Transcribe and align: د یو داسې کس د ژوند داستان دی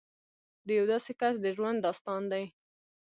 د 0.67 0.67
یو 0.77 0.85
داسې 0.93 1.11
کس 1.21 1.35
د 1.41 1.45
ژوند 1.55 1.77
داستان 1.85 2.21
دی 2.31 2.45